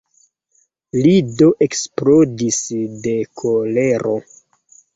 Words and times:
Li 1.01 1.11
do 1.41 1.49
eksplodis 1.67 2.59
de 3.07 3.15
kolero. 3.45 4.19